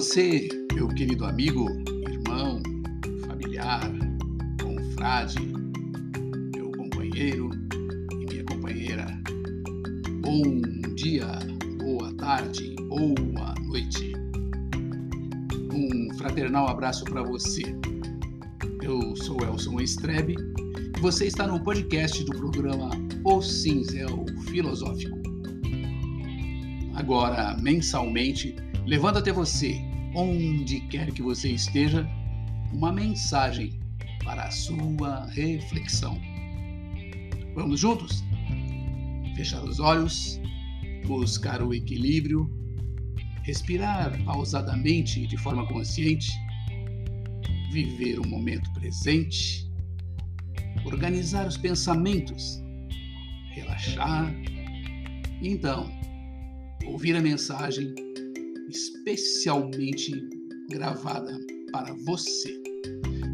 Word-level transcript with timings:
Você, 0.00 0.48
meu 0.72 0.88
querido 0.88 1.26
amigo, 1.26 1.68
irmão, 2.08 2.62
familiar, 3.26 3.82
confrade, 4.58 5.38
meu 6.56 6.72
companheiro 6.72 7.50
e 8.10 8.16
minha 8.24 8.44
companheira. 8.44 9.06
Bom 10.22 10.62
dia, 10.94 11.26
boa 11.76 12.10
tarde, 12.14 12.74
boa 12.88 13.54
noite. 13.66 14.14
Um 15.70 16.14
fraternal 16.16 16.66
abraço 16.66 17.04
para 17.04 17.22
você. 17.22 17.64
Eu 18.80 19.14
sou 19.16 19.36
Elson 19.44 19.82
Estrebe 19.82 20.34
e 20.96 20.98
você 20.98 21.26
está 21.26 21.46
no 21.46 21.62
podcast 21.62 22.24
do 22.24 22.32
programa 22.38 22.88
O 23.22 23.42
Cinzel 23.42 24.24
Filosófico. 24.46 25.18
Agora, 26.94 27.54
mensalmente, 27.60 28.56
levando 28.86 29.18
até 29.18 29.30
você, 29.30 29.89
onde 30.14 30.80
quer 30.80 31.12
que 31.12 31.22
você 31.22 31.50
esteja, 31.50 32.08
uma 32.72 32.92
mensagem 32.92 33.78
para 34.24 34.44
a 34.44 34.50
sua 34.50 35.26
reflexão. 35.26 36.20
Vamos 37.54 37.80
juntos? 37.80 38.22
Fechar 39.36 39.62
os 39.64 39.80
olhos, 39.80 40.40
buscar 41.06 41.62
o 41.62 41.72
equilíbrio, 41.72 42.50
respirar 43.42 44.22
pausadamente 44.24 45.26
de 45.26 45.36
forma 45.36 45.66
consciente, 45.66 46.30
viver 47.72 48.18
o 48.18 48.26
momento 48.26 48.70
presente, 48.72 49.68
organizar 50.84 51.46
os 51.46 51.56
pensamentos, 51.56 52.62
relaxar 53.50 54.32
e 55.40 55.48
então 55.48 55.90
ouvir 56.84 57.16
a 57.16 57.20
mensagem 57.20 57.94
especialmente 58.70 60.12
gravada 60.70 61.38
para 61.72 61.92
você. 62.06 62.60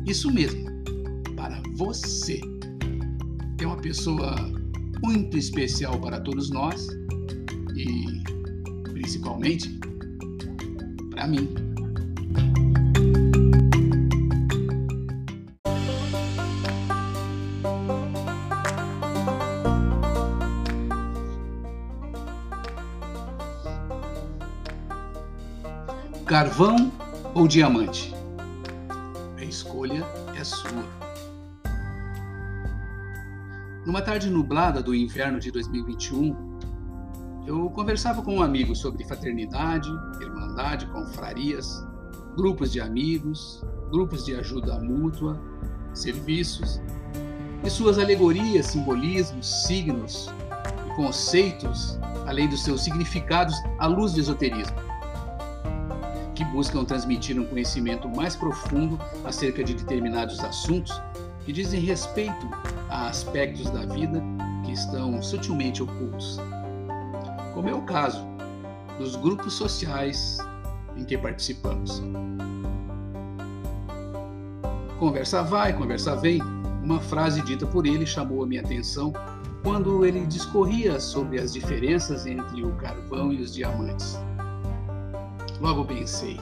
Isso 0.07 0.31
mesmo, 0.33 0.65
para 1.37 1.63
você. 1.75 2.41
É 3.61 3.67
uma 3.67 3.77
pessoa 3.77 4.35
muito 5.03 5.37
especial 5.37 6.01
para 6.01 6.21
todos 6.21 6.51
nós 6.51 6.89
e 7.77 8.23
principalmente 8.93 9.79
para 11.11 11.27
mim. 11.27 11.49
Carvão 26.37 26.93
ou 27.33 27.49
diamante? 27.49 28.15
A 29.39 29.43
escolha 29.43 30.05
é 30.39 30.45
sua. 30.45 30.85
Numa 33.87 34.03
tarde 34.03 34.29
nublada 34.29 34.83
do 34.83 34.95
inverno 34.95 35.41
de 35.41 35.51
2021, 35.51 36.37
eu 37.47 37.71
conversava 37.71 38.21
com 38.21 38.37
um 38.37 38.43
amigo 38.43 38.77
sobre 38.77 39.03
fraternidade, 39.07 39.89
irmandade, 40.21 40.85
confrarias, 40.89 41.83
grupos 42.37 42.71
de 42.71 42.83
amigos, 42.83 43.65
grupos 43.91 44.27
de 44.27 44.35
ajuda 44.35 44.79
mútua, 44.79 45.41
serviços 45.95 46.83
e 47.65 47.71
suas 47.71 47.99
alegorias, 47.99 48.67
simbolismos, 48.67 49.65
signos 49.65 50.29
e 50.87 50.97
conceitos, 50.97 51.99
além 52.27 52.47
dos 52.47 52.63
seus 52.63 52.85
significados 52.85 53.55
à 53.79 53.87
luz 53.87 54.13
do 54.13 54.21
esoterismo 54.21 54.86
que 56.37 56.45
buscam 56.45 56.85
transmitir 56.85 57.41
um 57.41 57.47
conhecimento 57.47 58.09
mais 58.09 58.37
profundo 58.37 59.01
acerca 59.25 59.65
de 59.65 59.75
determinados 59.75 60.39
assuntos 60.41 61.01
que 61.45 61.53
dizem 61.53 61.81
respeito 61.81 62.47
a 62.91 63.09
aspectos 63.09 63.71
da 63.71 63.87
vida 63.87 64.23
que 64.65 64.73
estão 64.73 65.23
sutilmente 65.23 65.83
ocultos. 65.83 66.39
Como 67.55 67.69
é 67.69 67.75
o 67.75 67.83
caso 67.83 68.23
dos 68.99 69.17
grupos 69.17 69.55
sociais 69.55 70.39
em 70.95 71.05
que 71.05 71.17
participamos. 71.17 72.03
Conversa 74.99 75.43
vai, 75.43 75.73
conversa 75.73 76.17
vem. 76.17 76.41
Uma 76.83 77.01
frase 77.01 77.43
dita 77.43 77.67
por 77.67 77.87
ele 77.87 78.07
chamou 78.07 78.45
a 78.45 78.47
minha 78.47 78.61
atenção 78.61 79.13
quando 79.63 80.05
ele 80.05 80.25
discorria 80.27 81.01
sobre 81.01 81.41
as 81.41 81.53
diferenças 81.53 82.27
entre 82.27 82.63
o 82.63 82.73
carvão 82.77 83.33
e 83.33 83.41
os 83.41 83.53
diamantes. 83.55 84.19
Logo 85.61 85.85
pensei, 85.85 86.39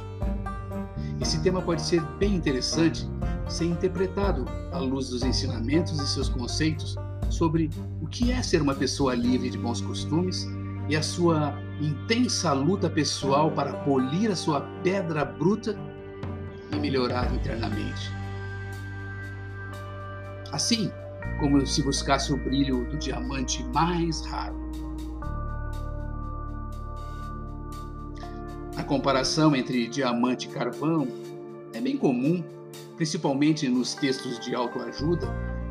esse 1.21 1.41
tema 1.43 1.63
pode 1.63 1.83
ser 1.83 2.03
bem 2.19 2.35
interessante 2.35 3.09
ser 3.49 3.67
interpretado 3.67 4.47
à 4.73 4.79
luz 4.79 5.11
dos 5.11 5.23
ensinamentos 5.23 5.99
e 6.01 6.09
seus 6.09 6.29
conceitos 6.29 6.97
sobre 7.31 7.71
o 8.01 8.07
que 8.07 8.33
é 8.33 8.43
ser 8.43 8.63
uma 8.63 8.75
pessoa 8.75 9.15
livre 9.15 9.51
de 9.51 9.59
bons 9.59 9.81
costumes 9.81 10.47
e 10.89 10.97
a 10.97 11.03
sua 11.03 11.55
intensa 11.81 12.53
luta 12.53 12.89
pessoal 12.91 13.51
para 13.51 13.73
polir 13.85 14.31
a 14.31 14.37
sua 14.37 14.61
pedra 14.83 15.25
bruta 15.25 15.77
e 16.73 16.77
melhorar 16.77 17.33
internamente. 17.35 18.11
Assim 20.53 20.91
como 21.41 21.67
se 21.67 21.83
buscasse 21.83 22.33
o 22.33 22.37
brilho 22.37 22.85
do 22.91 22.97
diamante 22.97 23.65
mais 23.75 24.25
raro. 24.27 24.64
A 28.85 28.87
comparação 28.87 29.57
entre 29.57 29.89
diamante 29.89 30.47
e 30.47 30.51
carvão 30.51 31.09
é 31.73 31.81
bem 31.81 31.97
comum, 31.97 32.45
principalmente 32.97 33.67
nos 33.67 33.95
textos 33.95 34.39
de 34.39 34.55
autoajuda 34.55 35.27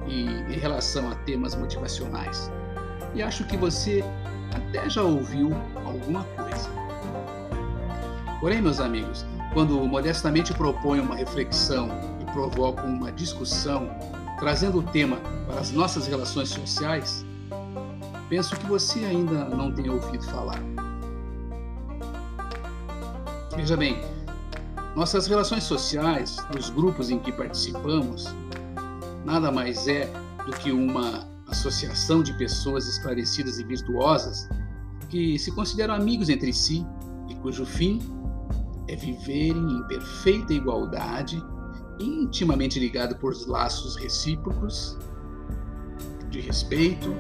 e 0.08 0.24
em 0.24 0.58
relação 0.58 1.08
a 1.12 1.14
temas 1.18 1.54
motivacionais. 1.54 2.52
E 3.14 3.22
acho 3.22 3.46
que 3.46 3.56
você 3.56 4.04
até 4.52 4.90
já 4.90 5.04
ouviu 5.04 5.52
alguma 5.86 6.24
coisa. 6.24 6.72
Porém, 8.40 8.64
meus 8.64 8.80
amigos, 8.80 9.24
quando 9.54 9.80
modestamente 9.86 10.52
proponho 10.52 11.04
uma 11.04 11.16
reflexão 11.16 11.90
e 12.20 12.26
provoco 12.32 12.82
uma 12.82 13.12
discussão, 13.12 13.96
trazendo 14.40 14.80
o 14.80 14.84
tema 14.84 15.18
para 15.46 15.60
as 15.60 15.72
nossas 15.72 16.08
relações 16.08 16.50
sociais, 16.50 17.24
penso 18.28 18.56
que 18.56 18.66
você 18.66 19.06
ainda 19.06 19.46
não 19.46 19.72
tem 19.72 19.88
ouvido 19.88 20.24
falar. 20.24 20.73
Veja 23.56 23.78
bem, 23.78 24.02
nossas 24.96 25.28
relações 25.28 25.64
sociais, 25.64 26.38
nos 26.56 26.72
grupos 26.72 27.12
em 27.12 27.20
que 27.20 27.32
participamos, 27.32 28.26
nada 29.24 29.52
mais 29.52 29.88
é 29.88 30.12
do 30.44 30.52
que 30.54 30.72
uma 30.72 31.28
associação 31.48 32.24
de 32.24 32.34
pessoas 32.34 32.88
esclarecidas 32.88 33.60
e 33.60 33.64
virtuosas 33.64 34.50
que 35.08 35.38
se 35.38 35.52
consideram 35.52 35.94
amigos 35.94 36.30
entre 36.30 36.52
si 36.52 36.84
e 37.30 37.36
cujo 37.36 37.64
fim 37.64 38.02
é 38.88 38.96
viverem 38.96 39.72
em 39.72 39.84
perfeita 39.88 40.52
igualdade, 40.52 41.42
intimamente 42.00 42.80
ligado 42.80 43.16
por 43.18 43.36
laços 43.48 43.96
recíprocos 43.98 44.98
de 46.32 46.42
respeito, 46.42 47.16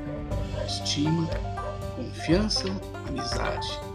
estima, 0.66 1.28
confiança, 1.96 2.66
amizade 3.08 3.93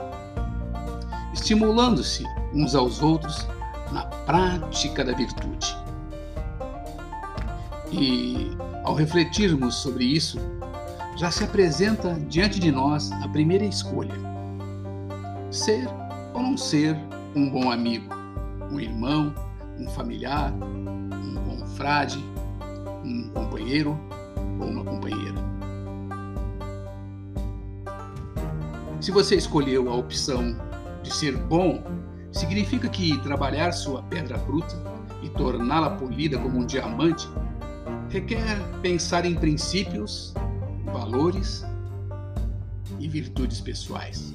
estimulando-se 1.39 2.25
uns 2.53 2.75
aos 2.75 3.01
outros 3.01 3.47
na 3.93 4.05
prática 4.27 5.05
da 5.05 5.13
virtude. 5.13 5.77
E, 7.93 8.51
ao 8.85 8.95
refletirmos 8.95 9.77
sobre 9.77 10.05
isso, 10.05 10.39
já 11.17 11.31
se 11.31 11.45
apresenta 11.45 12.15
diante 12.29 12.59
de 12.61 12.71
nós 12.71 13.11
a 13.13 13.29
primeira 13.29 13.65
escolha: 13.65 14.15
ser 15.51 15.89
ou 16.35 16.43
não 16.43 16.57
ser 16.57 16.97
um 17.35 17.49
bom 17.49 17.71
amigo, 17.71 18.15
um 18.71 18.79
irmão, 18.79 19.33
um 19.79 19.89
familiar, 19.91 20.53
um 20.53 21.59
confrade, 21.59 22.23
um 23.05 23.31
companheiro 23.31 23.99
ou 24.61 24.67
uma 24.67 24.85
companheira. 24.85 25.39
Se 29.01 29.13
você 29.13 29.37
escolheu 29.37 29.89
a 29.89 29.95
opção 29.95 30.68
de 31.03 31.13
ser 31.13 31.37
bom 31.37 31.83
significa 32.33 32.89
que 32.89 33.19
trabalhar 33.19 33.73
sua 33.73 34.03
pedra 34.03 34.37
bruta 34.39 34.77
e 35.23 35.29
torná-la 35.31 35.91
polida 35.91 36.39
como 36.39 36.61
um 36.61 36.67
diamante 36.67 37.29
requer 38.09 38.59
pensar 38.81 39.25
em 39.25 39.35
princípios, 39.35 40.33
valores 40.87 41.65
e 42.99 43.09
virtudes 43.09 43.61
pessoais. 43.61 44.35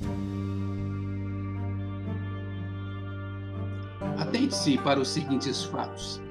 Atente-se 4.18 4.78
para 4.78 5.00
os 5.00 5.08
seguintes 5.08 5.64
fatos. 5.64 6.22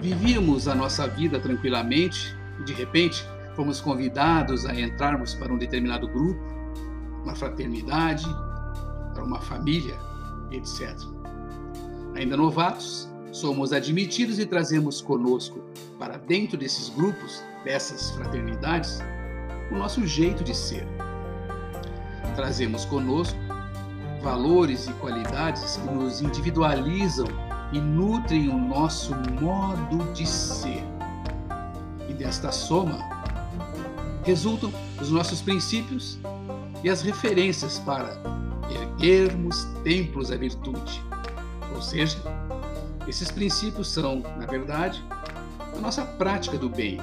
Vivíamos 0.00 0.68
a 0.68 0.74
nossa 0.74 1.08
vida 1.08 1.40
tranquilamente 1.40 2.36
e, 2.60 2.64
de 2.64 2.72
repente, 2.72 3.24
fomos 3.54 3.80
convidados 3.80 4.66
a 4.66 4.78
entrarmos 4.78 5.34
para 5.34 5.52
um 5.52 5.58
determinado 5.58 6.06
grupo, 6.06 6.40
uma 7.24 7.34
fraternidade, 7.34 8.26
uma 9.26 9.40
família 9.40 9.98
etc. 10.50 10.96
Ainda 12.14 12.36
novatos, 12.36 13.08
somos 13.32 13.72
admitidos 13.72 14.38
e 14.38 14.46
trazemos 14.46 15.00
conosco, 15.00 15.60
para 15.98 16.16
dentro 16.16 16.56
desses 16.56 16.88
grupos, 16.88 17.42
dessas 17.64 18.10
fraternidades, 18.12 19.00
o 19.70 19.74
nosso 19.76 20.06
jeito 20.06 20.42
de 20.42 20.54
ser. 20.54 20.86
Trazemos 22.34 22.84
conosco 22.84 23.38
valores 24.22 24.86
e 24.86 24.92
qualidades 24.94 25.76
que 25.76 25.90
nos 25.90 26.20
individualizam 26.20 27.26
e 27.72 27.80
nutrem 27.80 28.48
o 28.48 28.58
nosso 28.58 29.14
modo 29.40 30.12
de 30.12 30.26
ser. 30.26 30.82
E 32.08 32.14
desta 32.14 32.50
soma 32.50 32.98
resultam 34.24 34.72
os 35.00 35.10
nossos 35.10 35.40
princípios 35.40 36.18
e 36.82 36.88
as 36.88 37.02
referências 37.02 37.78
para 37.80 38.20
erguermos 38.96 39.64
templos 39.84 40.32
à 40.32 40.36
virtude. 40.36 41.02
Ou 41.74 41.82
seja, 41.82 42.18
esses 43.06 43.30
princípios 43.30 43.88
são, 43.88 44.22
na 44.38 44.46
verdade, 44.46 45.04
a 45.76 45.80
nossa 45.80 46.02
prática 46.02 46.56
do 46.56 46.68
bem, 46.68 46.98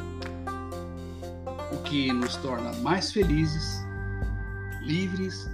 o 1.72 1.78
que 1.84 2.12
nos 2.12 2.36
torna 2.38 2.74
mais 2.82 3.12
felizes, 3.12 3.86
livres 4.82 5.50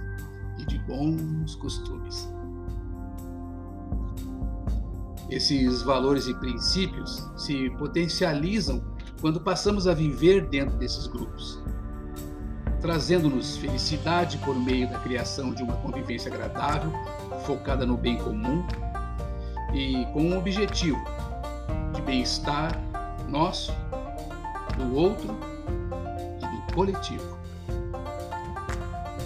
e 0.58 0.64
de 0.64 0.78
bons 0.80 1.54
costumes. 1.56 2.28
Esses 5.28 5.82
valores 5.82 6.26
e 6.26 6.34
princípios 6.34 7.24
se 7.36 7.70
potencializam 7.78 8.82
quando 9.20 9.40
passamos 9.40 9.86
a 9.86 9.94
viver 9.94 10.48
dentro 10.48 10.76
desses 10.78 11.06
grupos, 11.06 11.62
trazendo-nos 12.80 13.56
felicidade 13.56 14.38
por 14.38 14.54
meio 14.54 14.88
da 14.88 14.98
criação 14.98 15.52
de 15.52 15.62
uma 15.62 15.76
convivência 15.76 16.32
agradável, 16.32 16.90
focada 17.44 17.84
no 17.84 17.96
bem 17.96 18.16
comum 18.16 18.66
e 19.74 20.04
com 20.12 20.22
um 20.22 20.38
objetivo 20.38 20.98
de 21.94 22.02
bem-estar 22.02 22.78
nosso, 23.28 23.72
do 24.76 24.96
outro 24.96 25.36
e 26.38 26.66
do 26.66 26.74
coletivo. 26.74 27.38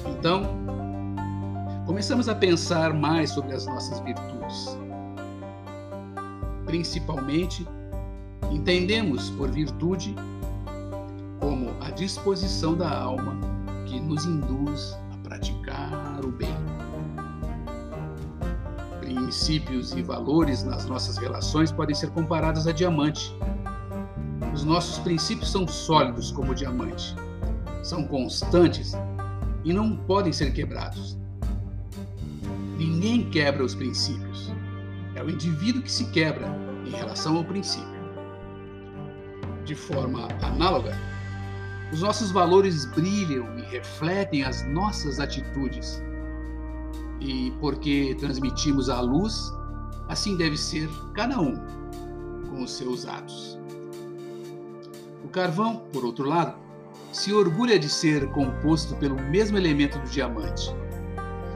Então, 0.07 0.43
começamos 1.87 2.29
a 2.29 2.35
pensar 2.35 2.93
mais 2.93 3.31
sobre 3.31 3.55
as 3.55 3.67
nossas 3.67 4.01
virtudes. 4.01 4.77
Principalmente, 6.67 7.67
entendemos 8.51 9.31
por 9.31 9.51
virtude 9.51 10.15
disposição 11.95 12.75
da 12.75 12.91
alma 12.91 13.39
que 13.87 14.01
nos 14.01 14.25
induz 14.25 14.99
a 15.13 15.29
praticar 15.29 16.21
o 16.25 16.29
bem 16.29 16.55
princípios 19.01 19.93
e 19.93 20.03
valores 20.03 20.65
nas 20.65 20.87
nossas 20.87 21.17
relações 21.17 21.71
podem 21.71 21.95
ser 21.95 22.11
comparados 22.11 22.67
a 22.67 22.73
diamante. 22.73 23.35
Os 24.53 24.65
nossos 24.65 24.99
princípios 24.99 25.51
são 25.51 25.67
sólidos 25.67 26.31
como 26.31 26.55
diamante, 26.55 27.15
são 27.83 28.07
constantes 28.07 28.93
e 29.65 29.73
não 29.73 29.97
podem 29.97 30.33
ser 30.33 30.53
quebrados. 30.53 31.17
Ninguém 32.77 33.31
quebra 33.31 33.65
os 33.65 33.75
princípios. 33.75 34.53
É 35.15 35.23
o 35.23 35.31
indivíduo 35.31 35.83
que 35.83 35.93
se 35.93 36.07
quebra 36.07 36.49
em 36.87 36.91
relação 36.91 37.37
ao 37.37 37.45
princípio. 37.45 37.95
De 39.65 39.75
forma 39.75 40.29
análoga, 40.43 40.97
os 41.95 42.03
nossos 42.03 42.33
valores 42.33 42.87
brilham 42.87 43.57
e 43.57 43.63
refletem 43.63 44.43
as 44.43 44.67
nossas 44.67 45.21
atitudes 45.21 46.03
e 47.21 47.53
porque 47.61 48.17
transmitimos 48.19 48.91
a 48.91 49.01
luz, 49.01 49.53
assim 50.09 50.37
deve 50.37 50.57
ser 50.57 50.89
cada 51.15 51.39
um 51.41 51.55
com 52.51 52.65
os 52.65 52.73
seus 52.73 53.07
atos. 53.07 53.57
O 55.25 55.29
carvão, 55.29 55.85
por 55.93 56.05
outro 56.05 56.29
lado, 56.29 56.57
se 57.13 57.33
orgulha 57.33 57.79
de 57.79 57.89
ser 57.89 58.29
composto 58.31 58.97
pelo 58.97 59.15
mesmo 59.15 59.57
elemento 59.57 59.97
do 60.01 60.11
diamante. 60.11 60.75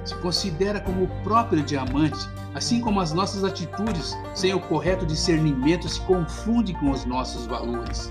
Se 0.04 0.14
considera 0.18 0.80
como 0.80 1.02
o 1.02 1.22
próprio 1.24 1.64
diamante, 1.64 2.28
assim 2.54 2.80
como 2.80 3.00
as 3.00 3.12
nossas 3.12 3.42
atitudes, 3.42 4.16
sem 4.36 4.54
o 4.54 4.60
correto 4.60 5.04
discernimento, 5.04 5.88
se 5.88 6.00
confundem 6.02 6.76
com 6.76 6.92
os 6.92 7.04
nossos 7.04 7.44
valores, 7.44 8.08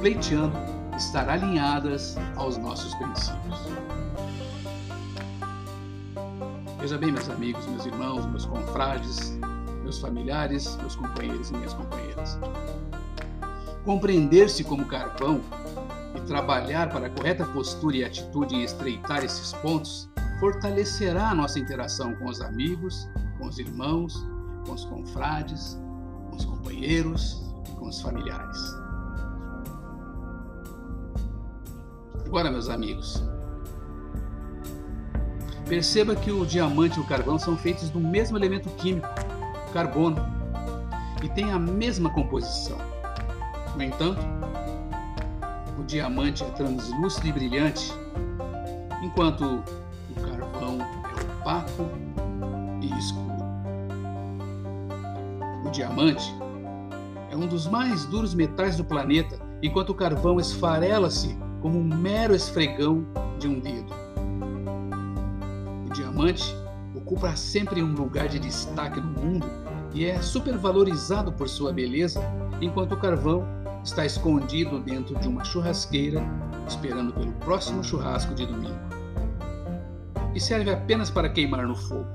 pleiteando 0.00 0.77
estar 0.98 1.28
alinhadas 1.28 2.16
aos 2.36 2.58
nossos 2.58 2.92
princípios. 2.96 3.56
Veja 6.80 6.98
bem, 6.98 7.12
meus 7.12 7.30
amigos, 7.30 7.64
meus 7.66 7.86
irmãos, 7.86 8.26
meus 8.26 8.44
confrades, 8.44 9.38
meus 9.82 10.00
familiares, 10.00 10.76
meus 10.76 10.96
companheiros 10.96 11.50
e 11.50 11.54
minhas 11.54 11.72
companheiras. 11.72 12.38
Compreender-se 13.84 14.64
como 14.64 14.84
carvão 14.86 15.40
e 16.16 16.20
trabalhar 16.22 16.90
para 16.90 17.06
a 17.06 17.10
correta 17.10 17.46
postura 17.46 17.96
e 17.96 18.04
atitude 18.04 18.56
em 18.56 18.64
estreitar 18.64 19.24
esses 19.24 19.52
pontos 19.54 20.10
fortalecerá 20.40 21.30
a 21.30 21.34
nossa 21.34 21.60
interação 21.60 22.14
com 22.16 22.26
os 22.26 22.40
amigos, 22.40 23.08
com 23.38 23.46
os 23.46 23.58
irmãos, 23.58 24.26
com 24.66 24.72
os 24.72 24.84
confrades, 24.84 25.78
com 26.28 26.36
os 26.36 26.44
companheiros 26.44 27.42
e 27.68 27.72
com 27.76 27.88
os 27.88 28.00
familiares. 28.00 28.87
Agora, 32.28 32.50
meus 32.50 32.68
amigos, 32.68 33.24
Perceba 35.68 36.16
que 36.16 36.30
o 36.30 36.46
diamante 36.46 36.98
e 36.98 37.02
o 37.02 37.06
carvão 37.06 37.38
são 37.38 37.54
feitos 37.54 37.90
do 37.90 38.00
mesmo 38.00 38.38
elemento 38.38 38.70
químico, 38.70 39.06
carbono, 39.70 40.16
e 41.22 41.28
têm 41.28 41.52
a 41.52 41.58
mesma 41.58 42.08
composição. 42.08 42.78
No 43.76 43.82
entanto, 43.82 44.20
o 45.78 45.84
diamante 45.84 46.42
é 46.42 46.46
translúcido 46.52 47.26
e 47.26 47.32
brilhante, 47.32 47.92
enquanto 49.02 49.62
o 50.08 50.20
carvão 50.22 50.78
é 50.80 51.22
opaco 51.22 51.90
e 52.80 52.98
escuro. 52.98 53.36
O 55.66 55.70
diamante 55.70 56.34
é 57.30 57.36
um 57.36 57.46
dos 57.46 57.66
mais 57.66 58.06
duros 58.06 58.32
metais 58.32 58.74
do 58.74 58.84
planeta, 58.84 59.38
enquanto 59.62 59.90
o 59.90 59.94
carvão 59.94 60.40
esfarela-se 60.40 61.38
como 61.60 61.78
um 61.78 61.84
mero 61.84 62.34
esfregão 62.34 63.04
de 63.38 63.48
um 63.48 63.60
dedo 63.60 64.08
diamante 65.98 66.56
ocupa 66.94 67.34
sempre 67.36 67.82
um 67.82 67.92
lugar 67.92 68.28
de 68.28 68.38
destaque 68.38 69.00
no 69.00 69.08
mundo 69.08 69.46
e 69.94 70.04
é 70.04 70.20
supervalorizado 70.20 71.32
por 71.32 71.48
sua 71.48 71.72
beleza, 71.72 72.20
enquanto 72.60 72.92
o 72.92 72.96
carvão 72.96 73.44
está 73.82 74.04
escondido 74.04 74.78
dentro 74.80 75.18
de 75.18 75.26
uma 75.26 75.44
churrasqueira, 75.44 76.22
esperando 76.68 77.12
pelo 77.12 77.32
próximo 77.32 77.82
churrasco 77.82 78.34
de 78.34 78.44
domingo. 78.44 78.78
E 80.34 80.40
serve 80.40 80.70
apenas 80.70 81.10
para 81.10 81.28
queimar 81.28 81.66
no 81.66 81.74
fogo. 81.74 82.06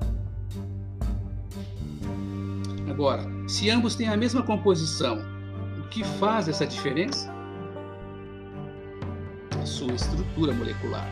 Agora, 2.90 3.24
se 3.48 3.70
ambos 3.70 3.96
têm 3.96 4.08
a 4.08 4.16
mesma 4.16 4.44
composição, 4.44 5.18
o 5.80 5.88
que 5.90 6.04
faz 6.04 6.48
essa 6.48 6.66
diferença? 6.66 7.34
A 9.64 9.66
sua 9.66 9.94
estrutura 9.94 10.52
molecular. 10.54 11.08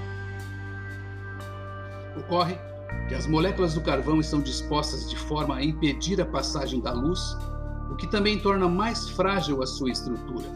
Ocorre 2.18 2.58
que 3.08 3.16
as 3.16 3.26
moléculas 3.26 3.76
do 3.76 3.80
carvão 3.80 4.20
estão 4.20 4.42
dispostas 4.42 5.10
de 5.10 5.16
forma 5.16 5.56
a 5.56 5.64
impedir 5.64 6.20
a 6.20 6.26
passagem 6.26 6.82
da 6.82 6.92
luz, 6.92 7.38
o 7.90 7.96
que 7.96 8.06
também 8.08 8.38
torna 8.38 8.68
mais 8.68 9.08
frágil 9.08 9.64
a 9.64 9.66
sua 9.66 9.90
estrutura. 9.90 10.50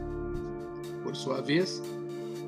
Por 1.03 1.15
sua 1.15 1.41
vez, 1.41 1.81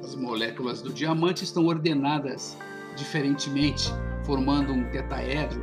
as 0.04 0.16
moléculas 0.16 0.82
do 0.82 0.92
diamante 0.92 1.46
estão 1.46 1.66
ordenadas 1.68 2.58
diferentemente, 2.98 3.89
formando 4.25 4.74
um 4.74 4.84
tetaedro 4.92 5.62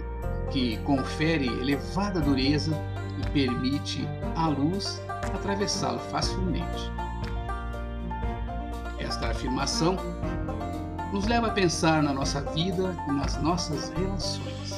que 0.50 0.78
confere 0.78 1.46
elevada 1.60 2.22
dureza 2.22 2.74
e 3.20 3.30
permite 3.32 4.08
à 4.34 4.48
luz 4.48 4.98
atravessá-lo 5.34 5.98
facilmente. 5.98 7.03
Esta 9.24 9.38
afirmação 9.38 9.96
nos 11.10 11.24
leva 11.24 11.46
a 11.46 11.50
pensar 11.50 12.02
na 12.02 12.12
nossa 12.12 12.42
vida 12.42 12.94
e 13.08 13.12
nas 13.12 13.40
nossas 13.40 13.88
relações. 13.88 14.74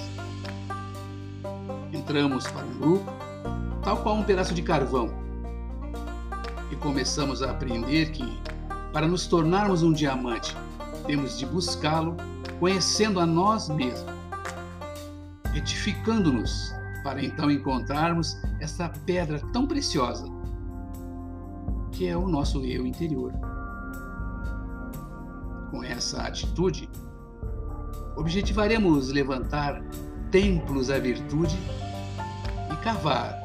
Entramos 1.92 2.46
para 2.46 2.64
um 2.64 2.78
grupo, 2.78 3.12
tal 3.82 3.96
qual 4.04 4.14
um 4.14 4.22
pedaço 4.22 4.54
de 4.54 4.62
carvão, 4.62 5.10
e 6.70 6.76
começamos 6.76 7.42
a 7.42 7.50
aprender 7.50 8.12
que, 8.12 8.40
para 8.92 9.08
nos 9.08 9.26
tornarmos 9.26 9.82
um 9.82 9.92
diamante, 9.92 10.56
temos 11.06 11.36
de 11.36 11.44
buscá-lo 11.44 12.16
conhecendo 12.60 13.18
a 13.18 13.26
nós 13.26 13.68
mesmos, 13.68 14.14
retificando-nos 15.52 16.72
para 17.02 17.20
então 17.20 17.50
encontrarmos 17.50 18.40
essa 18.60 18.88
pedra 19.04 19.40
tão 19.52 19.66
preciosa 19.66 20.24
que 21.90 22.06
é 22.06 22.16
o 22.16 22.28
nosso 22.28 22.64
eu 22.64 22.86
interior 22.86 23.32
com 25.70 25.82
essa 25.82 26.22
atitude, 26.22 26.88
objetivaremos 28.16 29.10
levantar 29.10 29.82
templos 30.30 30.90
à 30.90 30.98
virtude 30.98 31.56
e 32.72 32.76
cavar 32.82 33.42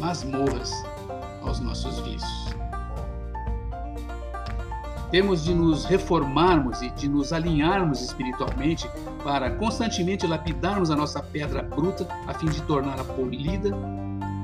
masmorras 0.00 0.72
aos 1.42 1.60
nossos 1.60 2.00
vícios. 2.00 2.48
Temos 5.10 5.42
de 5.42 5.54
nos 5.54 5.86
reformarmos 5.86 6.82
e 6.82 6.90
de 6.90 7.08
nos 7.08 7.32
alinharmos 7.32 8.02
espiritualmente 8.02 8.90
para 9.24 9.50
constantemente 9.52 10.26
lapidarmos 10.26 10.90
a 10.90 10.96
nossa 10.96 11.22
pedra 11.22 11.62
bruta 11.62 12.06
a 12.26 12.34
fim 12.34 12.46
de 12.46 12.60
torná-la 12.62 13.04
polida 13.04 13.70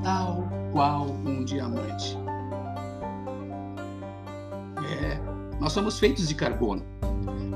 tal 0.02 0.49
qual 0.73 1.07
um 1.25 1.45
diamante. 1.45 2.24
Nós 5.64 5.73
somos 5.73 5.99
feitos 5.99 6.28
de 6.28 6.35
carbono. 6.35 6.83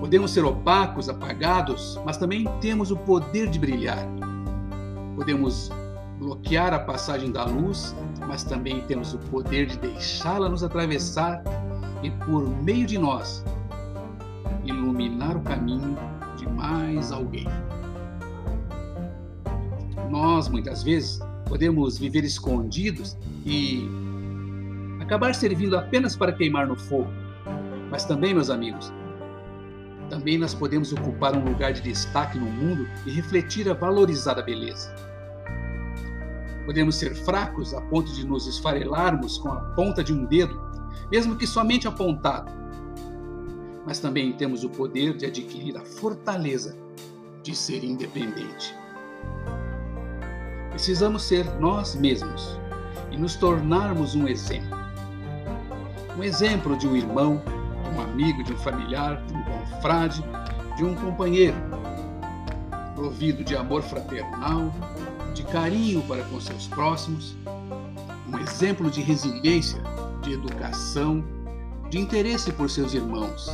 Podemos 0.00 0.30
ser 0.30 0.42
opacos, 0.42 1.10
apagados, 1.10 2.00
mas 2.06 2.16
também 2.16 2.46
temos 2.58 2.90
o 2.90 2.96
poder 2.96 3.50
de 3.50 3.58
brilhar. 3.58 3.98
Podemos 5.14 5.70
bloquear 6.18 6.72
a 6.72 6.78
passagem 6.78 7.30
da 7.30 7.44
luz, 7.44 7.94
mas 8.26 8.42
também 8.44 8.80
temos 8.86 9.12
o 9.12 9.18
poder 9.18 9.66
de 9.66 9.76
deixá-la 9.76 10.48
nos 10.48 10.62
atravessar 10.64 11.42
e, 12.02 12.10
por 12.10 12.48
meio 12.48 12.86
de 12.86 12.96
nós, 12.96 13.44
iluminar 14.64 15.36
o 15.36 15.40
caminho 15.42 15.94
de 16.38 16.48
mais 16.48 17.12
alguém. 17.12 17.46
Nós, 20.08 20.48
muitas 20.48 20.82
vezes, 20.82 21.20
podemos 21.44 21.98
viver 21.98 22.24
escondidos 22.24 23.18
e 23.44 23.86
acabar 24.98 25.34
servindo 25.34 25.76
apenas 25.76 26.16
para 26.16 26.32
queimar 26.32 26.66
no 26.66 26.74
fogo. 26.74 27.27
Mas 27.90 28.04
também, 28.04 28.34
meus 28.34 28.50
amigos, 28.50 28.92
também 30.08 30.38
nós 30.38 30.54
podemos 30.54 30.92
ocupar 30.92 31.36
um 31.36 31.44
lugar 31.44 31.72
de 31.72 31.82
destaque 31.82 32.38
no 32.38 32.46
mundo 32.46 32.88
e 33.06 33.10
refletir 33.10 33.68
a 33.68 33.74
valorizada 33.74 34.42
beleza. 34.42 34.94
Podemos 36.64 36.96
ser 36.96 37.14
fracos 37.14 37.72
a 37.74 37.80
ponto 37.80 38.12
de 38.12 38.26
nos 38.26 38.46
esfarelarmos 38.46 39.38
com 39.38 39.50
a 39.50 39.60
ponta 39.74 40.02
de 40.02 40.12
um 40.12 40.24
dedo, 40.24 40.60
mesmo 41.10 41.36
que 41.36 41.46
somente 41.46 41.88
apontado. 41.88 42.50
Mas 43.86 43.98
também 44.00 44.32
temos 44.32 44.64
o 44.64 44.70
poder 44.70 45.16
de 45.16 45.26
adquirir 45.26 45.76
a 45.76 45.84
fortaleza 45.84 46.76
de 47.42 47.54
ser 47.54 47.84
independente. 47.84 48.74
Precisamos 50.70 51.22
ser 51.22 51.44
nós 51.58 51.94
mesmos 51.94 52.58
e 53.10 53.16
nos 53.16 53.34
tornarmos 53.34 54.14
um 54.14 54.28
exemplo. 54.28 54.78
Um 56.16 56.22
exemplo 56.22 56.76
de 56.76 56.86
um 56.86 56.94
irmão, 56.94 57.42
um 57.98 58.02
amigo, 58.02 58.44
de 58.44 58.52
um 58.52 58.56
familiar, 58.56 59.20
de 59.26 59.34
um 59.34 59.42
confrade, 59.42 60.24
de 60.76 60.84
um 60.84 60.94
companheiro, 60.94 61.56
provido 62.94 63.42
de 63.42 63.56
amor 63.56 63.82
fraternal, 63.82 64.72
de 65.34 65.42
carinho 65.42 66.02
para 66.02 66.22
com 66.24 66.40
seus 66.40 66.68
próximos, 66.68 67.36
um 68.28 68.38
exemplo 68.38 68.90
de 68.90 69.00
resiliência, 69.00 69.82
de 70.22 70.32
educação, 70.32 71.24
de 71.90 71.98
interesse 71.98 72.52
por 72.52 72.70
seus 72.70 72.94
irmãos, 72.94 73.50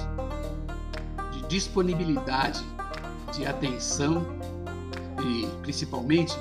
de 1.32 1.42
disponibilidade, 1.46 2.62
de 3.32 3.46
atenção 3.46 4.26
e, 5.24 5.46
principalmente, 5.62 6.36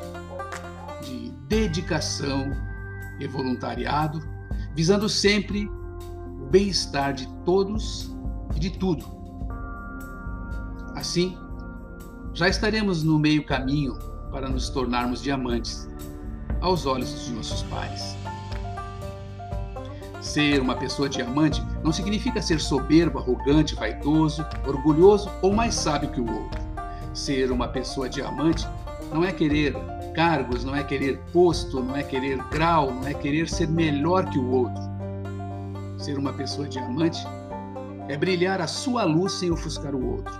de 1.04 1.30
dedicação 1.48 2.52
e 3.20 3.28
voluntariado, 3.28 4.22
visando 4.76 5.08
sempre 5.08 5.70
bem-estar 6.54 7.16
de 7.16 7.28
todos 7.44 8.16
e 8.56 8.60
de 8.60 8.70
tudo. 8.70 9.04
Assim, 10.96 11.36
já 12.32 12.48
estaremos 12.48 13.02
no 13.02 13.18
meio 13.18 13.44
caminho 13.44 13.98
para 14.30 14.48
nos 14.48 14.70
tornarmos 14.70 15.24
diamantes 15.24 15.90
aos 16.62 16.86
olhos 16.86 17.26
de 17.26 17.32
nossos 17.32 17.64
pais. 17.64 18.16
Ser 20.22 20.62
uma 20.62 20.76
pessoa 20.76 21.10
diamante 21.10 21.60
não 21.84 21.92
significa 21.92 22.40
ser 22.40 22.60
soberbo, 22.60 23.18
arrogante, 23.18 23.74
vaidoso, 23.74 24.46
orgulhoso 24.68 25.32
ou 25.42 25.52
mais 25.52 25.74
sábio 25.74 26.12
que 26.12 26.22
o 26.22 26.32
outro. 26.32 26.62
Ser 27.16 27.52
uma 27.52 27.68
pessoa 27.68 28.08
diamante 28.08 28.68
não 29.12 29.24
é 29.24 29.32
querer 29.32 29.74
cargos, 30.14 30.64
não 30.64 30.76
é 30.76 30.84
querer 30.84 31.20
posto, 31.34 31.82
não 31.82 31.96
é 31.96 32.04
querer 32.04 32.38
grau, 32.52 32.94
não 32.94 33.08
é 33.08 33.14
querer 33.16 33.50
ser 33.50 33.68
melhor 33.68 34.30
que 34.30 34.38
o 34.38 34.52
outro. 34.52 34.93
Ser 36.04 36.18
uma 36.18 36.34
pessoa 36.34 36.68
diamante 36.68 37.26
é 38.10 38.18
brilhar 38.18 38.60
a 38.60 38.68
sua 38.68 39.06
luz 39.06 39.32
sem 39.32 39.50
ofuscar 39.50 39.96
o 39.96 40.16
outro. 40.16 40.34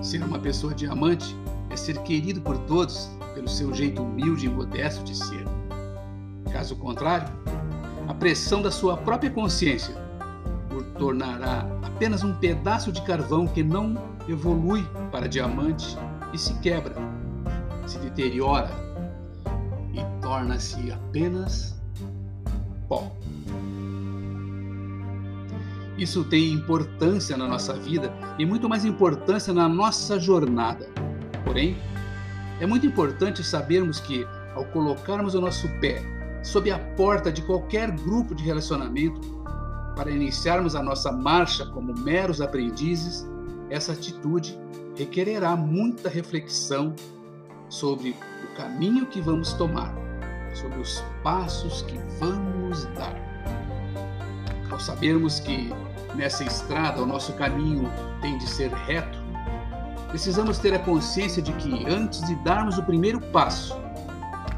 Ser 0.00 0.22
uma 0.22 0.38
pessoa 0.38 0.72
diamante 0.72 1.36
é 1.68 1.76
ser 1.76 1.98
querido 2.02 2.40
por 2.40 2.56
todos 2.58 3.10
pelo 3.34 3.48
seu 3.48 3.74
jeito 3.74 4.00
humilde 4.00 4.46
e 4.46 4.48
modesto 4.48 5.02
de 5.02 5.16
ser. 5.16 5.44
Caso 6.52 6.76
contrário, 6.76 7.26
a 8.06 8.14
pressão 8.14 8.62
da 8.62 8.70
sua 8.70 8.96
própria 8.96 9.32
consciência 9.32 9.96
o 10.70 10.80
tornará 10.96 11.66
apenas 11.82 12.22
um 12.22 12.32
pedaço 12.34 12.92
de 12.92 13.02
carvão 13.02 13.48
que 13.48 13.64
não 13.64 14.00
evolui 14.28 14.86
para 15.10 15.28
diamante 15.28 15.98
e 16.32 16.38
se 16.38 16.54
quebra, 16.60 16.94
se 17.84 17.98
deteriora 17.98 18.70
e 19.92 20.22
torna-se 20.22 20.92
apenas 20.92 21.74
pó. 22.88 23.10
Isso 25.98 26.22
tem 26.22 26.52
importância 26.52 27.36
na 27.36 27.48
nossa 27.48 27.74
vida 27.74 28.14
e 28.38 28.46
muito 28.46 28.68
mais 28.68 28.84
importância 28.84 29.52
na 29.52 29.68
nossa 29.68 30.18
jornada. 30.18 30.88
Porém, 31.44 31.76
é 32.60 32.66
muito 32.66 32.86
importante 32.86 33.42
sabermos 33.42 33.98
que, 33.98 34.24
ao 34.54 34.64
colocarmos 34.66 35.34
o 35.34 35.40
nosso 35.40 35.68
pé 35.80 36.00
sob 36.40 36.70
a 36.70 36.78
porta 36.78 37.32
de 37.32 37.42
qualquer 37.42 37.90
grupo 37.90 38.32
de 38.32 38.44
relacionamento, 38.44 39.20
para 39.96 40.12
iniciarmos 40.12 40.76
a 40.76 40.82
nossa 40.82 41.10
marcha 41.10 41.66
como 41.66 41.92
meros 41.92 42.40
aprendizes, 42.40 43.28
essa 43.68 43.92
atitude 43.92 44.56
requererá 44.96 45.56
muita 45.56 46.08
reflexão 46.08 46.94
sobre 47.68 48.10
o 48.44 48.56
caminho 48.56 49.06
que 49.06 49.20
vamos 49.20 49.52
tomar, 49.54 49.92
sobre 50.54 50.78
os 50.78 51.02
passos 51.24 51.82
que 51.82 51.98
vamos 52.20 52.84
dar. 52.94 53.16
Ao 54.70 54.78
sabermos 54.78 55.40
que 55.40 55.72
nessa 56.18 56.42
estrada 56.42 57.00
o 57.00 57.06
nosso 57.06 57.32
caminho 57.34 57.88
tem 58.20 58.36
de 58.38 58.46
ser 58.50 58.72
reto, 58.72 59.16
precisamos 60.08 60.58
ter 60.58 60.74
a 60.74 60.78
consciência 60.80 61.40
de 61.40 61.52
que 61.52 61.86
antes 61.86 62.20
de 62.26 62.34
darmos 62.42 62.76
o 62.76 62.82
primeiro 62.82 63.20
passo, 63.20 63.78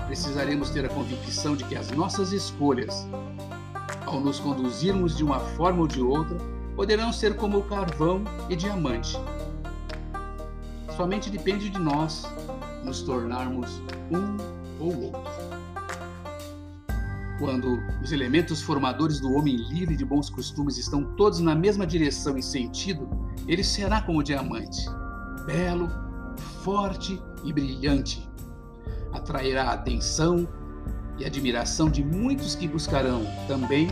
precisaremos 0.07 0.71
ter 0.71 0.87
a 0.87 0.89
convicção 0.89 1.55
de 1.55 1.65
que 1.65 1.77
as 1.77 1.91
nossas 1.91 2.33
escolhas, 2.33 3.07
ao 4.07 4.19
nos 4.21 4.41
conduzirmos 4.41 5.19
de 5.19 5.23
uma 5.23 5.39
forma 5.39 5.83
ou 5.83 5.87
de 5.87 6.01
outra, 6.01 6.39
poderão 6.75 7.13
ser 7.13 7.37
como 7.37 7.63
carvão 7.65 8.25
e 8.49 8.57
diamante. 8.57 9.19
Somente 10.97 11.29
depende 11.29 11.69
de 11.69 11.79
nós 11.79 12.27
nos 12.83 13.03
tornarmos 13.03 13.83
um 14.11 14.37
ou 14.81 15.13
outro. 15.13 15.50
Quando 17.41 17.83
os 18.03 18.13
elementos 18.13 18.61
formadores 18.61 19.19
do 19.19 19.33
homem 19.33 19.57
livre 19.57 19.97
de 19.97 20.05
bons 20.05 20.29
costumes 20.29 20.77
estão 20.77 21.03
todos 21.17 21.41
na 21.41 21.55
mesma 21.55 21.87
direção 21.87 22.37
e 22.37 22.43
sentido, 22.43 23.09
ele 23.49 23.65
será 23.65 24.03
como 24.03 24.19
o 24.19 24.23
diamante 24.23 24.85
belo, 25.47 25.89
forte 26.63 27.19
e 27.43 27.51
brilhante. 27.51 28.29
Atrairá 29.11 29.71
a 29.71 29.73
atenção 29.73 30.47
e 31.19 31.25
admiração 31.25 31.89
de 31.89 32.05
muitos 32.05 32.55
que 32.55 32.69
buscarão 32.69 33.25
também 33.49 33.89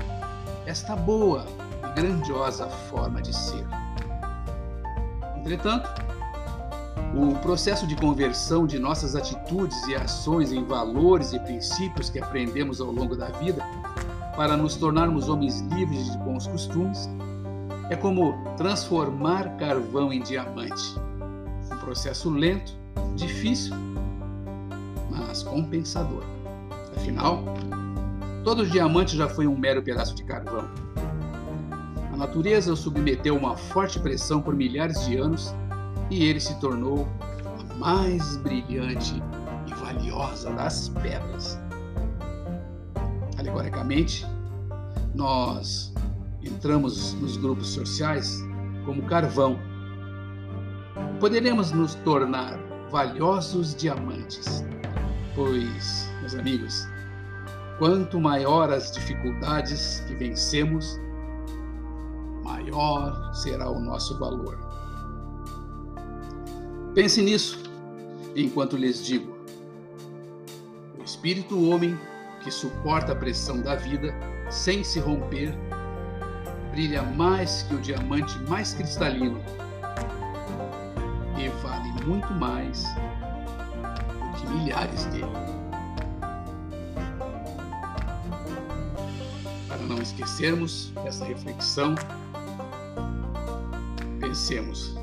esta 0.66 0.94
boa 0.94 1.46
e 1.82 2.00
grandiosa 2.00 2.68
forma 2.68 3.22
de 3.22 3.34
ser. 3.34 3.66
Entretanto, 5.38 5.88
o 7.14 7.34
processo 7.40 7.86
de 7.86 7.96
conversão 7.96 8.66
de 8.66 8.78
nossas 8.78 9.16
atitudes 9.16 9.76
e 9.86 9.94
ações 9.94 10.52
em 10.52 10.64
valores 10.64 11.32
e 11.32 11.38
princípios 11.40 12.10
que 12.10 12.18
aprendemos 12.18 12.80
ao 12.80 12.92
longo 12.92 13.16
da 13.16 13.28
vida 13.30 13.62
para 14.36 14.56
nos 14.56 14.76
tornarmos 14.76 15.28
homens 15.28 15.60
livres 15.60 16.10
de 16.10 16.18
bons 16.18 16.46
costumes 16.46 17.08
é 17.90 17.96
como 17.96 18.34
transformar 18.56 19.56
carvão 19.56 20.12
em 20.12 20.20
diamante 20.20 20.94
processo 21.88 22.28
lento, 22.28 22.74
difícil, 23.16 23.74
mas 25.10 25.42
compensador. 25.42 26.22
Afinal, 26.94 27.42
todo 28.44 28.66
diamante 28.66 29.16
já 29.16 29.26
foi 29.26 29.46
um 29.46 29.56
mero 29.56 29.82
pedaço 29.82 30.14
de 30.14 30.22
carvão. 30.22 30.68
A 32.12 32.16
natureza 32.16 32.70
o 32.70 32.76
submeteu 32.76 33.36
a 33.36 33.38
uma 33.38 33.56
forte 33.56 33.98
pressão 33.98 34.42
por 34.42 34.54
milhares 34.54 35.02
de 35.06 35.16
anos 35.16 35.54
e 36.10 36.24
ele 36.24 36.40
se 36.40 36.58
tornou 36.60 37.06
a 37.44 37.74
mais 37.74 38.36
brilhante 38.38 39.22
e 39.66 39.74
valiosa 39.74 40.50
das 40.52 40.88
pedras. 40.88 41.58
Alegoricamente, 43.38 44.26
nós 45.14 45.92
entramos 46.42 47.14
nos 47.14 47.36
grupos 47.36 47.68
sociais 47.68 48.42
como 48.84 49.02
carvão 49.02 49.58
Poderemos 51.20 51.72
nos 51.72 51.96
tornar 51.96 52.56
valiosos 52.92 53.74
diamantes. 53.74 54.64
Pois, 55.34 56.08
meus 56.20 56.34
amigos, 56.36 56.86
quanto 57.76 58.20
maior 58.20 58.72
as 58.72 58.92
dificuldades 58.92 60.00
que 60.06 60.14
vencemos, 60.14 60.96
maior 62.44 63.34
será 63.34 63.68
o 63.68 63.80
nosso 63.80 64.16
valor. 64.20 64.67
Pense 66.98 67.22
nisso 67.22 67.62
enquanto 68.34 68.76
lhes 68.76 69.06
digo: 69.06 69.32
o 70.98 71.04
espírito 71.04 71.70
homem 71.70 71.96
que 72.42 72.50
suporta 72.50 73.12
a 73.12 73.14
pressão 73.14 73.60
da 73.60 73.76
vida 73.76 74.12
sem 74.50 74.82
se 74.82 74.98
romper 74.98 75.54
brilha 76.72 77.04
mais 77.04 77.62
que 77.62 77.76
o 77.76 77.80
diamante 77.80 78.36
mais 78.48 78.74
cristalino 78.74 79.40
e 81.38 81.48
vale 81.62 82.04
muito 82.04 82.32
mais 82.34 82.82
do 82.82 84.40
que 84.40 84.48
milhares 84.48 85.04
dele. 85.04 85.24
Para 89.68 89.82
não 89.86 90.02
esquecermos 90.02 90.90
dessa 91.04 91.24
reflexão, 91.24 91.94
pensemos: 94.18 94.98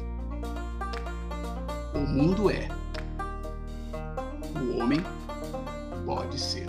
o 1.96 2.00
mundo 2.00 2.52
é, 2.52 2.68
o 4.62 4.78
homem 4.78 5.02
pode 6.06 6.40
ser. 6.40 6.66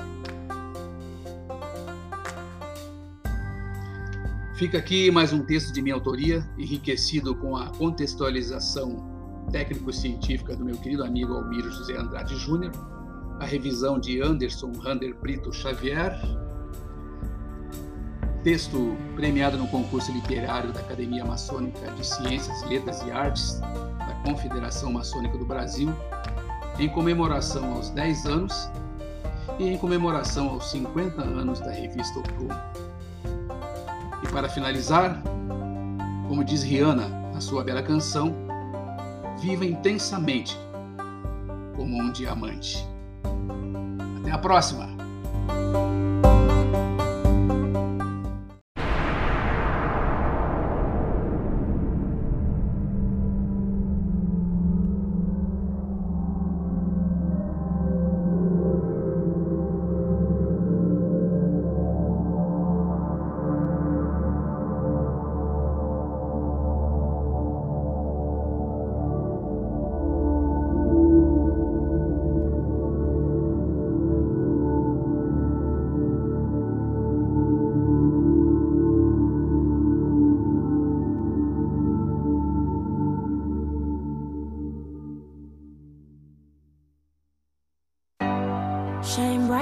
Fica 4.55 4.79
aqui 4.79 5.11
mais 5.11 5.33
um 5.33 5.45
texto 5.45 5.73
de 5.73 5.83
minha 5.83 5.95
autoria, 5.95 6.49
enriquecido 6.57 7.35
com 7.35 7.57
a 7.57 7.69
contextualização 7.71 9.05
técnico-científica 9.51 10.57
do 10.57 10.65
meu 10.65 10.77
querido 10.77 11.05
amigo 11.05 11.35
Almiro 11.35 11.71
José 11.71 11.97
Andrade 11.97 12.37
Júnior, 12.37 12.73
a 13.41 13.45
revisão 13.45 13.99
de 13.99 14.23
Anderson 14.23 14.73
Rander 14.81 15.15
Brito 15.21 15.53
Xavier, 15.53 16.19
texto 18.43 18.97
premiado 19.17 19.59
no 19.59 19.67
concurso 19.67 20.13
literário 20.13 20.73
da 20.73 20.81
Academia 20.81 21.25
Maçônica 21.25 21.91
de 21.91 22.07
Ciências, 22.07 22.63
Letras 22.69 23.03
e 23.03 23.11
Artes 23.11 23.61
Confederação 24.27 24.93
Maçônica 24.93 25.39
do 25.39 25.45
Brasil, 25.45 25.95
em 26.81 26.89
comemoração 26.89 27.75
aos 27.75 27.91
10 27.91 28.27
anos 28.27 28.69
e 29.57 29.69
em 29.69 29.79
comemoração 29.79 30.49
aos 30.49 30.69
50 30.73 31.23
anos 31.23 31.61
da 31.61 31.71
revista 31.71 32.19
O. 32.19 32.49
E 34.25 34.33
para 34.33 34.49
finalizar, 34.49 35.23
como 36.27 36.43
diz 36.43 36.65
Rihanna 36.65 37.09
na 37.33 37.41
sua 37.41 37.63
bela 37.63 37.85
canção, 37.85 38.35
viva 39.39 39.65
intensamente 39.65 40.59
como 41.77 41.97
um 41.97 42.11
diamante. 42.11 42.85
Até 44.21 44.33
a 44.33 44.39
próxima! 44.39 44.89